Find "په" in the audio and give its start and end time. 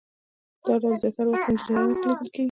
1.45-1.49